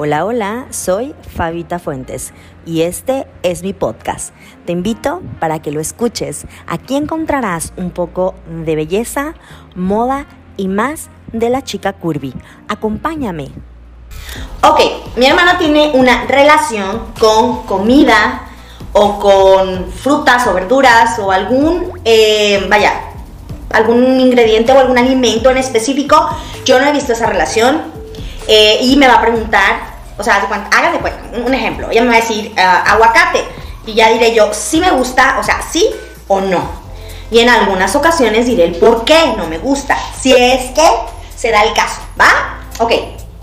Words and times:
Hola, 0.00 0.24
hola, 0.24 0.66
soy 0.70 1.12
Fabita 1.34 1.80
Fuentes 1.80 2.32
y 2.64 2.82
este 2.82 3.26
es 3.42 3.64
mi 3.64 3.72
podcast. 3.72 4.32
Te 4.64 4.70
invito 4.70 5.22
para 5.40 5.60
que 5.60 5.72
lo 5.72 5.80
escuches. 5.80 6.46
Aquí 6.68 6.94
encontrarás 6.94 7.72
un 7.76 7.90
poco 7.90 8.36
de 8.64 8.76
belleza, 8.76 9.34
moda 9.74 10.26
y 10.56 10.68
más 10.68 11.08
de 11.32 11.50
la 11.50 11.64
chica 11.64 11.94
curvy. 11.94 12.32
Acompáñame. 12.68 13.48
Ok, 14.62 14.78
mi 15.16 15.26
hermana 15.26 15.58
tiene 15.58 15.90
una 15.94 16.26
relación 16.26 17.06
con 17.18 17.66
comida 17.66 18.42
o 18.92 19.18
con 19.18 19.90
frutas 19.90 20.46
o 20.46 20.54
verduras 20.54 21.18
o 21.18 21.32
algún, 21.32 22.00
eh, 22.04 22.64
vaya, 22.70 22.92
algún 23.72 24.20
ingrediente 24.20 24.70
o 24.70 24.78
algún 24.78 24.96
alimento 24.96 25.50
en 25.50 25.56
específico. 25.56 26.24
Yo 26.64 26.78
no 26.78 26.86
he 26.86 26.92
visto 26.92 27.14
esa 27.14 27.26
relación 27.26 27.98
eh, 28.46 28.78
y 28.80 28.96
me 28.96 29.06
va 29.06 29.16
a 29.16 29.20
preguntar, 29.20 29.87
o 30.18 30.24
sea, 30.24 30.36
hágase 30.36 30.98
cuenta, 30.98 31.20
un 31.44 31.54
ejemplo, 31.54 31.88
ella 31.90 32.02
me 32.02 32.08
va 32.08 32.16
a 32.16 32.20
decir 32.20 32.52
ah, 32.58 32.82
aguacate 32.86 33.44
y 33.86 33.94
ya 33.94 34.10
diré 34.10 34.34
yo 34.34 34.52
si 34.52 34.80
me 34.80 34.90
gusta, 34.90 35.36
o 35.38 35.42
sea, 35.42 35.60
sí 35.62 35.88
o 36.26 36.40
no. 36.40 36.88
Y 37.30 37.40
en 37.40 37.48
algunas 37.48 37.94
ocasiones 37.94 38.46
diré 38.46 38.64
el 38.64 38.76
por 38.76 39.04
qué 39.04 39.34
no 39.36 39.46
me 39.46 39.58
gusta, 39.58 39.96
si 40.18 40.32
es 40.32 40.70
que 40.72 40.88
se 41.36 41.50
da 41.50 41.62
el 41.62 41.72
caso, 41.72 42.00
¿va? 42.20 42.58
Ok, 42.80 42.92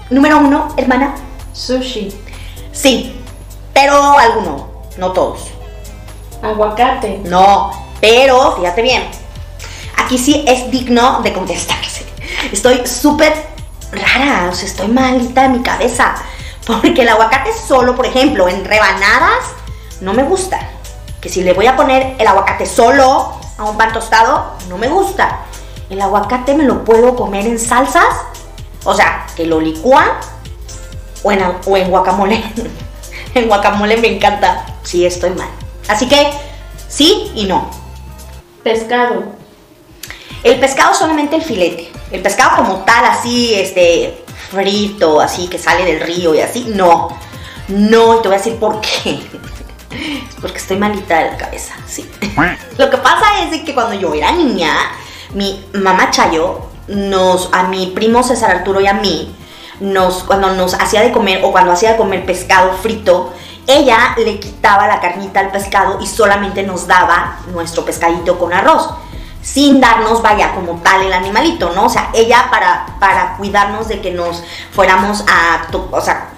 número 0.10 0.40
uno, 0.40 0.74
hermana. 0.76 1.16
Sushi. 1.54 2.14
Sí, 2.72 3.22
pero 3.74 4.18
alguno, 4.18 4.68
no 4.98 5.12
todos. 5.14 5.48
Aguacate. 6.42 7.22
No, 7.24 7.72
pero 8.02 8.56
fíjate 8.58 8.82
bien, 8.82 9.04
aquí 9.98 10.18
sí 10.18 10.44
es 10.48 10.70
digno 10.70 11.22
de 11.22 11.32
contestarse. 11.32 12.06
Estoy 12.52 12.86
súper 12.86 13.34
rara, 13.92 14.50
o 14.52 14.54
sea, 14.54 14.68
estoy 14.68 14.88
malita 14.88 15.46
en 15.46 15.54
mi 15.54 15.60
cabeza. 15.62 16.16
Porque 16.66 17.02
el 17.02 17.10
aguacate 17.10 17.52
solo, 17.54 17.96
por 17.96 18.06
ejemplo, 18.06 18.48
en 18.50 18.66
rebanadas, 18.66 19.46
no 20.02 20.14
me 20.14 20.24
gusta. 20.24 20.60
Que 21.22 21.30
si 21.30 21.42
le 21.42 21.54
voy 21.54 21.68
a 21.68 21.76
poner 21.76 22.16
el 22.18 22.28
aguacate 22.28 22.66
solo 22.66 23.40
a 23.58 23.64
un 23.64 23.78
pan 23.78 23.94
tostado, 23.94 24.54
no 24.68 24.78
me 24.78 24.88
gusta. 24.88 25.40
El 25.90 26.02
aguacate 26.02 26.56
me 26.56 26.64
lo 26.64 26.84
puedo 26.84 27.16
comer 27.16 27.46
en 27.46 27.60
salsas, 27.60 28.16
o 28.84 28.94
sea, 28.94 29.28
que 29.36 29.46
lo 29.46 29.62
licúan 29.62 30.08
o 31.24 31.32
en, 31.32 31.44
o 31.66 31.78
en 31.78 31.90
guacamole. 31.90 32.44
en 33.36 33.48
guacamole 33.48 33.98
me 33.98 34.16
encanta. 34.16 34.66
Sí, 34.84 35.06
estoy 35.06 35.32
mal. 35.32 35.50
Así 35.88 36.08
que 36.08 36.32
sí 36.88 37.32
y 37.36 37.46
no. 37.46 37.70
Pescado. 38.64 39.24
El 40.44 40.60
pescado 40.60 40.94
solamente 40.94 41.36
el 41.36 41.44
filete. 41.44 41.92
El 42.12 42.22
pescado 42.22 42.58
como 42.58 42.78
tal, 42.86 43.06
así, 43.06 43.54
este, 43.56 44.25
frito, 44.50 45.22
así, 45.22 45.48
que 45.48 45.58
sale 45.58 45.86
del 45.86 46.02
río 46.02 46.34
y 46.36 46.42
así, 46.42 46.66
no. 46.74 47.10
No, 47.68 48.18
y 48.18 48.22
te 48.22 48.28
voy 48.28 48.36
a 48.36 48.38
decir 48.38 48.58
por 48.58 48.80
qué. 48.82 49.22
Es 49.92 50.36
porque 50.42 50.58
estoy 50.58 50.78
malita 50.78 51.20
de 51.20 51.32
la 51.32 51.38
cabeza, 51.38 51.74
sí. 51.88 52.10
Lo 52.78 52.90
que 52.90 52.98
pasa 52.98 53.26
es 53.44 53.62
que 53.64 53.74
cuando 53.74 53.94
yo 53.96 54.14
era 54.14 54.32
niña, 54.32 54.74
mi 55.34 55.66
mamá 55.74 56.12
Chayo 56.12 56.70
nos, 56.88 57.50
a 57.54 57.64
mi 57.64 57.88
primo 57.88 58.24
César 58.24 58.52
Arturo 58.52 58.82
y 58.82 58.88
a 58.88 58.94
mí, 58.94 59.36
nos, 59.80 60.24
cuando 60.24 60.54
nos 60.54 60.74
hacía 60.76 61.02
de 61.02 61.12
comer 61.12 61.42
o 61.44 61.52
cuando 61.52 61.72
hacía 61.72 61.92
de 61.92 61.98
comer 61.98 62.26
pescado 62.26 62.74
frito, 62.74 63.34
ella 63.68 64.16
le 64.18 64.40
quitaba 64.40 64.88
la 64.88 65.00
carnita 65.00 65.40
al 65.40 65.52
pescado 65.52 66.00
y 66.00 66.08
solamente 66.08 66.64
nos 66.64 66.88
daba 66.88 67.40
nuestro 67.52 67.84
pescadito 67.84 68.38
con 68.38 68.54
arroz 68.54 68.90
sin 69.46 69.80
darnos, 69.80 70.24
vaya, 70.24 70.56
como 70.56 70.82
tal 70.82 71.04
el 71.04 71.14
animalito, 71.14 71.72
¿no? 71.76 71.86
O 71.86 71.90
sea, 71.90 72.10
ella 72.16 72.48
para, 72.50 72.88
para 73.00 73.38
cuidarnos 73.38 73.88
de 73.88 74.02
que 74.02 74.10
nos 74.10 74.44
fuéramos 74.72 75.24
a, 75.28 75.68
o 75.92 76.02
sea, 76.02 76.30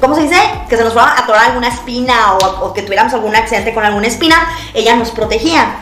¿cómo 0.00 0.16
se 0.16 0.22
dice? 0.22 0.36
Que 0.68 0.76
se 0.76 0.82
nos 0.82 0.92
fuera 0.92 1.12
a 1.12 1.20
atorar 1.20 1.50
alguna 1.50 1.68
espina 1.68 2.34
o, 2.34 2.72
que 2.72 2.82
tuviéramos 2.82 3.14
algún 3.14 3.36
accidente 3.36 3.72
con 3.72 3.84
alguna 3.84 4.08
espina, 4.08 4.48
ella 4.74 4.96
nos 4.96 5.12
protegía. 5.12 5.76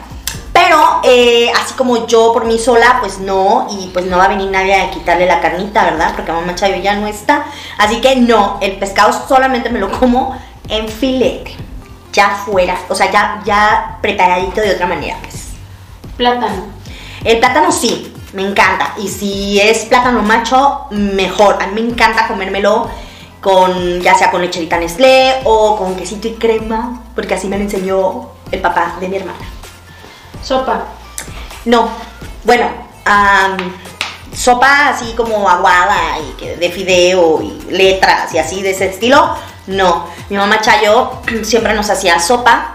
Pero 0.53 1.01
eh, 1.03 1.51
así 1.59 1.73
como 1.75 2.07
yo 2.07 2.35
por 2.35 2.45
mí 2.45 2.59
sola, 2.59 2.99
pues 3.01 3.19
no, 3.21 3.67
y 3.71 3.89
pues 3.95 4.05
no 4.05 4.19
va 4.19 4.25
a 4.25 4.29
venir 4.29 4.51
nadie 4.51 4.75
a 4.75 4.91
quitarle 4.91 5.25
la 5.25 5.41
carnita, 5.41 5.85
¿verdad? 5.85 6.13
Porque 6.15 6.31
mamá 6.31 6.55
Chayo 6.55 6.77
ya 6.77 6.95
no 6.97 7.07
está. 7.07 7.47
Así 7.79 8.03
que 8.03 8.17
no, 8.17 8.59
el 8.61 8.79
pescado 8.79 9.15
solamente 9.27 9.71
me 9.71 9.79
lo 9.79 9.91
como 9.99 10.39
en 10.69 10.89
filete, 10.89 11.57
ya 12.13 12.29
fuera, 12.45 12.77
o 12.89 12.95
sea, 12.95 13.11
ya, 13.11 13.41
ya 13.47 13.99
preparadito 14.03 14.61
de 14.61 14.73
otra 14.73 14.87
manera. 14.87 15.17
Plátano. 16.21 16.65
El 17.25 17.39
plátano 17.39 17.73
sí, 17.73 18.15
me 18.35 18.43
encanta. 18.43 18.93
Y 18.99 19.09
si 19.09 19.59
es 19.59 19.87
plátano 19.87 20.21
macho, 20.21 20.85
mejor. 20.91 21.57
A 21.63 21.69
mí 21.69 21.81
me 21.81 21.89
encanta 21.89 22.29
comérmelo 22.29 22.91
con, 23.41 24.03
ya 24.03 24.15
sea 24.15 24.31
con 24.31 24.43
lecherita 24.43 24.77
Nestlé 24.77 25.37
o 25.45 25.79
con 25.79 25.97
quesito 25.97 26.29
y 26.29 26.35
crema, 26.35 27.01
porque 27.15 27.33
así 27.33 27.49
me 27.49 27.57
lo 27.57 27.63
enseñó 27.63 28.29
el 28.53 28.61
papá 28.61 28.97
de 29.01 29.09
mi 29.09 29.17
hermana. 29.17 29.39
Sopa. 30.43 30.85
No, 31.65 31.89
bueno, 32.45 32.69
sopa 34.37 34.89
así 34.89 35.15
como 35.17 35.49
aguada 35.49 36.19
y 36.19 36.49
de 36.49 36.71
fideo 36.71 37.41
y 37.41 37.63
letras 37.71 38.35
y 38.35 38.39
así 38.39 38.61
de 38.61 38.73
ese 38.73 38.91
estilo, 38.91 39.37
no. 39.69 40.05
Mi 40.29 40.37
mamá 40.37 40.61
Chayo 40.61 41.13
siempre 41.45 41.73
nos 41.73 41.89
hacía 41.89 42.21
sopa, 42.21 42.75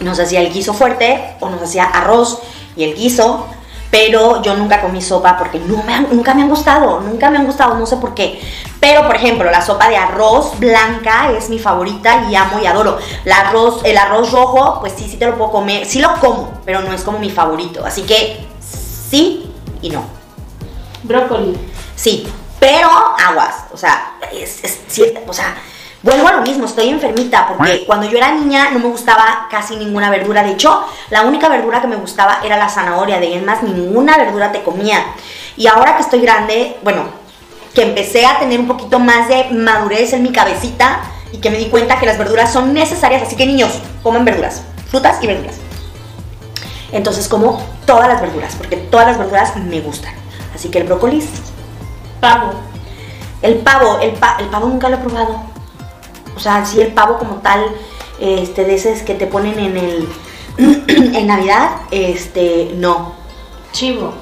nos 0.00 0.18
hacía 0.18 0.40
el 0.40 0.50
guiso 0.50 0.72
fuerte 0.74 1.36
o 1.40 1.50
nos 1.50 1.62
hacía 1.62 1.84
arroz 1.84 2.40
y 2.76 2.84
el 2.84 2.94
guiso, 2.94 3.46
pero 3.90 4.40
yo 4.42 4.54
nunca 4.54 4.80
comí 4.80 5.02
sopa 5.02 5.36
porque 5.36 5.58
no 5.58 5.82
me 5.82 6.00
nunca 6.00 6.32
me 6.32 6.42
han 6.42 6.48
gustado, 6.48 7.00
nunca 7.00 7.30
me 7.30 7.38
han 7.38 7.46
gustado, 7.46 7.74
no 7.74 7.86
sé 7.86 7.98
por 7.98 8.14
qué. 8.14 8.40
Pero, 8.80 9.06
por 9.06 9.14
ejemplo, 9.14 9.50
la 9.50 9.60
sopa 9.60 9.88
de 9.88 9.96
arroz 9.96 10.58
blanca 10.58 11.30
es 11.36 11.50
mi 11.50 11.58
favorita 11.58 12.26
y 12.28 12.34
amo 12.34 12.58
y 12.58 12.66
adoro. 12.66 12.98
El 13.24 13.32
arroz, 13.32 13.82
el 13.84 13.96
arroz 13.96 14.32
rojo, 14.32 14.80
pues 14.80 14.94
sí, 14.96 15.08
sí 15.08 15.18
te 15.18 15.26
lo 15.26 15.36
puedo 15.36 15.52
comer, 15.52 15.86
sí 15.86 16.00
lo 16.00 16.14
como, 16.20 16.50
pero 16.64 16.80
no 16.80 16.92
es 16.92 17.02
como 17.02 17.18
mi 17.18 17.30
favorito. 17.30 17.84
Así 17.84 18.02
que 18.02 18.46
sí 18.60 19.52
y 19.82 19.90
no. 19.90 20.04
Brócoli. 21.02 21.56
Sí, 21.94 22.26
pero 22.58 22.88
aguas, 22.88 23.66
o 23.72 23.76
sea, 23.76 24.14
es, 24.32 24.64
es, 24.64 24.80
o 25.26 25.32
sea, 25.32 25.54
Vuelvo 26.02 26.26
a 26.26 26.32
lo 26.32 26.42
mismo, 26.42 26.64
estoy 26.64 26.88
enfermita 26.88 27.46
porque 27.46 27.84
cuando 27.86 28.08
yo 28.08 28.18
era 28.18 28.32
niña 28.32 28.70
no 28.72 28.80
me 28.80 28.88
gustaba 28.88 29.46
casi 29.48 29.76
ninguna 29.76 30.10
verdura. 30.10 30.42
De 30.42 30.50
hecho, 30.50 30.84
la 31.10 31.22
única 31.22 31.48
verdura 31.48 31.80
que 31.80 31.86
me 31.86 31.94
gustaba 31.94 32.40
era 32.44 32.56
la 32.56 32.68
zanahoria. 32.68 33.20
De 33.20 33.28
ahí 33.28 33.40
más, 33.40 33.62
ninguna 33.62 34.18
verdura 34.18 34.50
te 34.50 34.62
comía. 34.62 35.04
Y 35.56 35.68
ahora 35.68 35.96
que 35.96 36.02
estoy 36.02 36.20
grande, 36.20 36.76
bueno, 36.82 37.04
que 37.72 37.82
empecé 37.82 38.26
a 38.26 38.40
tener 38.40 38.58
un 38.58 38.66
poquito 38.66 38.98
más 38.98 39.28
de 39.28 39.50
madurez 39.50 40.12
en 40.12 40.24
mi 40.24 40.32
cabecita 40.32 41.02
y 41.30 41.38
que 41.38 41.50
me 41.50 41.58
di 41.58 41.66
cuenta 41.66 42.00
que 42.00 42.06
las 42.06 42.18
verduras 42.18 42.52
son 42.52 42.74
necesarias. 42.74 43.22
Así 43.22 43.36
que 43.36 43.46
niños, 43.46 43.70
comen 44.02 44.24
verduras, 44.24 44.62
frutas 44.90 45.22
y 45.22 45.28
verduras. 45.28 45.54
Entonces 46.90 47.28
como 47.28 47.64
todas 47.86 48.08
las 48.08 48.20
verduras, 48.20 48.56
porque 48.56 48.76
todas 48.76 49.06
las 49.06 49.18
verduras 49.18 49.54
me 49.56 49.80
gustan. 49.80 50.12
Así 50.52 50.68
que 50.68 50.78
el 50.78 50.84
brócoli. 50.84 51.22
Pavo. 52.20 52.54
El 53.40 53.56
pavo, 53.58 53.98
el, 54.00 54.10
el 54.10 54.46
pavo 54.48 54.66
nunca 54.66 54.88
lo 54.88 54.96
he 54.96 54.98
probado. 54.98 55.51
O 56.36 56.40
sea, 56.40 56.64
si 56.64 56.80
el 56.80 56.92
pavo 56.92 57.18
como 57.18 57.36
tal, 57.36 57.64
este, 58.20 58.64
de 58.64 58.74
esos 58.74 59.02
que 59.02 59.14
te 59.14 59.26
ponen 59.26 59.58
en 59.58 59.76
el. 59.76 60.08
en 60.58 61.26
Navidad, 61.26 61.82
este, 61.90 62.72
no. 62.76 63.14
Chivo. 63.72 64.12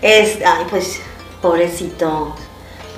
Es, 0.00 0.38
ay, 0.44 0.64
pues, 0.70 1.00
pobrecito. 1.40 2.34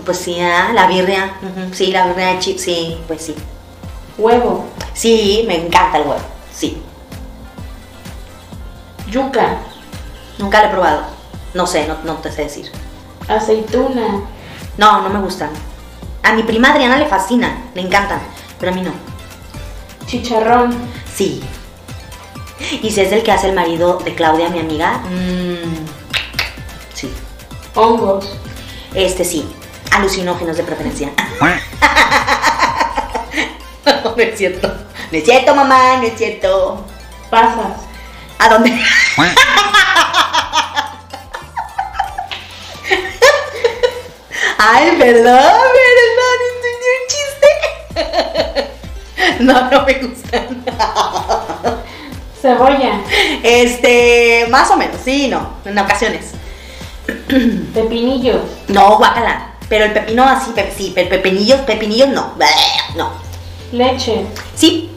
Pues 0.04 0.18
sí, 0.18 0.38
¿ah? 0.40 0.70
la 0.72 0.86
birria. 0.86 1.34
Sí, 1.72 1.86
la 1.88 2.06
birria 2.06 2.28
de 2.28 2.38
chivo, 2.38 2.58
sí, 2.58 2.98
pues 3.06 3.22
sí. 3.22 3.34
Huevo. 4.18 4.66
Sí, 4.94 5.44
me 5.46 5.66
encanta 5.66 5.98
el 5.98 6.06
huevo, 6.06 6.20
sí. 6.52 6.82
Yuca. 9.10 9.58
Nunca 10.38 10.60
lo 10.60 10.68
he 10.68 10.70
probado. 10.70 11.02
No 11.54 11.66
sé, 11.66 11.86
no, 11.86 11.96
no 12.04 12.14
te 12.16 12.30
sé 12.30 12.42
decir. 12.42 12.70
Aceituna. 13.28 14.22
No, 14.76 15.00
no 15.00 15.08
me 15.08 15.20
gustan. 15.20 15.50
A 16.22 16.34
mi 16.34 16.42
prima 16.42 16.72
Adriana 16.72 16.98
le 16.98 17.06
fascinan, 17.06 17.70
le 17.74 17.82
encantan 17.82 18.20
pero 18.58 18.72
a 18.72 18.74
mí 18.74 18.82
no. 18.82 18.92
Chicharrón. 20.06 20.74
Sí. 21.14 21.42
Y 22.82 22.90
si 22.90 23.00
es 23.00 23.12
el 23.12 23.22
que 23.22 23.32
hace 23.32 23.48
el 23.48 23.54
marido 23.54 23.98
de 24.04 24.14
Claudia, 24.14 24.48
mi 24.48 24.60
amiga, 24.60 25.02
mmm, 25.10 25.86
sí. 26.94 27.12
Hongos. 27.74 28.30
Este 28.94 29.24
sí. 29.24 29.46
Alucinógenos 29.92 30.56
de 30.56 30.62
preferencia. 30.62 31.10
no, 33.86 34.16
no 34.16 34.22
es 34.22 34.38
cierto. 34.38 34.68
No 35.10 35.18
es 35.18 35.24
cierto, 35.24 35.54
mamá, 35.54 35.98
no 35.98 36.04
es 36.04 36.16
cierto. 36.16 36.84
Pasas. 37.30 37.82
¿A 38.38 38.48
dónde? 38.48 38.70
Ay, 44.58 44.96
perdón, 44.96 44.96
perdón, 44.98 45.75
no, 49.40 49.70
no 49.70 49.84
me 49.84 49.94
gustan. 49.94 50.64
Cebolla. 52.40 53.00
Este, 53.42 54.46
más 54.50 54.70
o 54.70 54.76
menos, 54.76 54.96
sí, 55.04 55.28
no, 55.28 55.50
en 55.64 55.78
ocasiones. 55.78 56.32
Pepinillos. 57.74 58.42
No, 58.68 58.96
guácala. 58.98 59.52
Pero 59.68 59.86
el 59.86 59.92
pepino 59.92 60.22
así, 60.24 60.52
pe- 60.52 60.72
sí, 60.76 60.92
pero 60.94 61.08
pepinillos, 61.08 61.60
pepinillos 61.62 62.08
no. 62.10 62.34
No. 62.96 63.10
Leche. 63.72 64.26
Sí, 64.54 64.90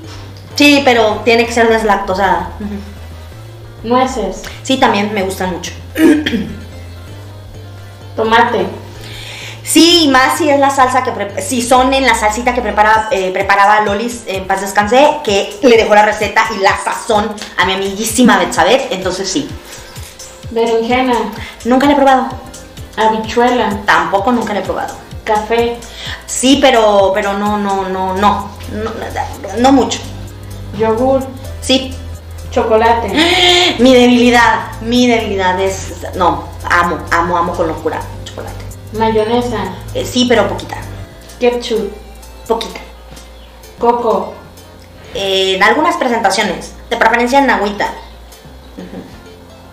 sí, 0.55 0.81
pero 0.85 1.21
tiene 1.25 1.45
que 1.45 1.53
ser 1.53 1.69
deslactosada. 1.69 2.51
Nueces. 3.83 4.43
Sí, 4.61 4.77
también 4.77 5.11
me 5.13 5.23
gustan 5.23 5.53
mucho. 5.53 5.71
Tomate. 8.15 8.65
Sí, 9.69 10.05
y 10.05 10.07
más 10.07 10.39
si 10.39 10.49
es 10.49 10.59
la 10.59 10.71
salsa 10.71 11.03
que 11.03 11.41
si 11.43 11.61
son 11.61 11.93
en 11.93 12.03
la 12.03 12.15
salsita 12.15 12.55
que 12.55 12.61
prepara, 12.61 13.07
eh, 13.11 13.29
preparaba 13.31 13.81
Lolis 13.81 14.23
en 14.25 14.47
paz 14.47 14.61
descansé, 14.61 15.17
que 15.23 15.59
le 15.61 15.77
dejó 15.77 15.93
la 15.93 16.03
receta 16.03 16.43
y 16.57 16.63
la 16.63 16.75
sazón 16.75 17.31
a 17.55 17.65
mi 17.65 17.73
amiguísima 17.73 18.39
Betsabeth, 18.39 18.91
entonces 18.91 19.29
sí. 19.29 19.47
Berenjena. 20.49 21.13
Nunca 21.65 21.85
la 21.85 21.93
he 21.93 21.95
probado. 21.95 22.29
Habichuela. 22.97 23.69
Tampoco 23.85 24.31
nunca 24.31 24.55
la 24.55 24.61
he 24.61 24.63
probado. 24.63 24.95
Café. 25.23 25.77
Sí, 26.25 26.57
pero 26.59 27.11
pero 27.13 27.33
no 27.33 27.59
no 27.59 27.87
no 27.89 28.15
no 28.15 28.49
no, 28.71 28.91
no 29.59 29.71
mucho. 29.71 29.99
Yogur. 30.79 31.21
Sí. 31.61 31.93
Chocolate. 32.49 33.09
Mi 33.77 33.93
debilidad, 33.93 34.71
mi 34.81 35.07
debilidad 35.07 35.59
es 35.59 35.93
no, 36.15 36.45
amo, 36.67 36.97
amo, 37.11 37.37
amo 37.37 37.53
con 37.53 37.67
locura 37.67 37.99
chocolate. 38.25 38.68
Mayonesa. 38.93 39.57
Eh, 39.93 40.05
sí, 40.05 40.25
pero 40.27 40.47
poquita, 40.47 40.77
Ketchup. 41.39 41.91
poquita. 42.47 42.79
Coco. 43.79 44.33
Eh, 45.13 45.55
en 45.55 45.63
algunas 45.63 45.95
presentaciones, 45.97 46.73
de 46.89 46.97
preferencia 46.97 47.39
en 47.39 47.49
agüita. 47.49 47.91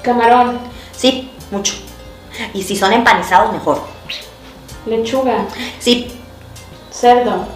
Camarón. 0.03 0.59
Sí, 0.97 1.31
mucho. 1.51 1.75
Y 2.55 2.63
si 2.63 2.77
son 2.77 2.93
empanizados, 2.93 3.53
mejor. 3.53 3.81
Lechuga. 4.87 5.47
Sí. 5.79 6.13
Cerdo. 6.91 7.47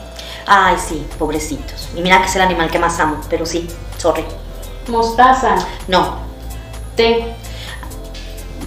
Ay, 0.47 0.77
sí, 0.79 1.07
pobrecitos. 1.19 1.89
Y 1.95 2.01
mira 2.03 2.21
que 2.21 2.27
es 2.29 2.37
el 2.37 2.43
animal 2.43 2.71
que 2.71 2.79
más 2.79 2.99
amo, 2.99 3.19
pero 3.31 3.47
sí, 3.47 3.69
sorry. 3.99 4.25
Mostaza. 4.89 5.55
No. 5.87 6.17
Té. 6.97 7.35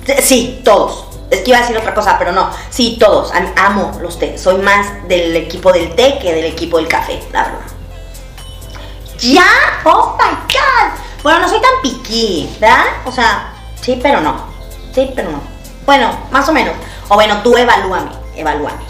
T- 0.06 0.22
Sí, 0.22 0.62
todos. 0.64 1.06
Es 1.34 1.40
que 1.42 1.50
iba 1.50 1.58
a 1.58 1.62
decir 1.62 1.76
otra 1.78 1.94
cosa, 1.96 2.18
pero 2.20 2.32
no. 2.32 2.50
Sí, 2.70 2.98
todos. 3.00 3.32
Am- 3.34 3.52
Amo 3.56 3.98
los 4.02 4.20
té. 4.20 4.38
Soy 4.38 4.58
más 4.62 5.08
del 5.08 5.36
equipo 5.36 5.72
del 5.74 5.96
té 5.96 6.20
que 6.22 6.32
del 6.34 6.46
equipo 6.46 6.78
del 6.78 6.88
café, 6.88 7.20
la 7.32 7.44
verdad. 7.44 7.60
¡Ya! 9.20 9.46
¡Oh 9.86 10.16
my 10.18 10.36
god! 10.54 11.00
Bueno, 11.24 11.40
no 11.40 11.50
soy 11.50 11.60
tan 11.62 11.82
piqui, 11.82 12.56
¿verdad? 12.60 12.84
O 13.06 13.12
sea, 13.12 13.54
sí, 13.82 14.00
pero 14.02 14.22
no. 14.22 14.36
Sí, 14.94 15.12
pero 15.16 15.32
no. 15.32 15.42
Bueno, 15.86 16.12
más 16.32 16.48
o 16.50 16.54
menos. 16.54 16.76
O 17.10 17.16
bueno, 17.16 17.42
tú 17.42 17.56
evalúame, 17.58 18.12
evalúame. 18.36 18.84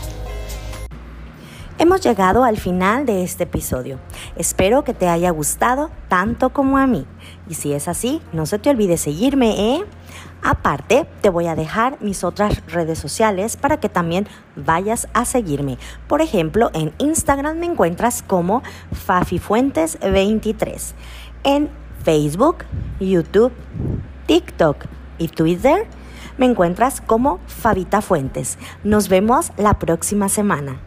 Hemos 1.80 2.02
llegado 2.02 2.44
al 2.44 2.58
final 2.58 3.06
de 3.06 3.24
este 3.24 3.44
episodio. 3.44 4.00
Espero 4.36 4.84
que 4.84 4.94
te 4.94 5.10
haya 5.10 5.32
gustado 5.32 5.90
tanto 6.08 6.50
como 6.52 6.78
a 6.78 6.88
mí. 6.88 7.06
Y 7.50 7.56
si 7.56 7.74
es 7.74 7.88
así, 7.88 8.22
no 8.32 8.46
se 8.46 8.60
te 8.60 8.70
olvide 8.70 8.98
seguirme, 8.98 9.76
¿eh? 9.76 9.84
Aparte, 10.42 11.08
te 11.22 11.30
voy 11.30 11.48
a 11.48 11.56
dejar 11.56 11.98
mis 12.02 12.24
otras 12.24 12.66
redes 12.68 13.00
sociales 13.00 13.56
para 13.58 13.78
que 13.78 13.90
también 13.90 14.28
vayas 14.56 15.08
a 15.14 15.26
seguirme. 15.26 15.78
Por 16.08 16.22
ejemplo, 16.22 16.70
en 16.74 16.94
Instagram 16.98 17.58
me 17.58 17.66
encuentras 17.66 18.22
como 18.22 18.62
FafiFuentes23. 19.08 20.94
En 21.44 21.70
Facebook, 22.04 22.66
YouTube, 23.00 23.54
TikTok 24.26 24.86
y 25.18 25.30
Twitter 25.30 25.88
me 26.38 26.46
encuentras 26.46 27.02
como 27.02 27.40
Fabita 27.48 28.02
Fuentes. 28.02 28.58
Nos 28.84 29.08
vemos 29.08 29.52
la 29.58 29.80
próxima 29.80 30.30
semana. 30.30 30.80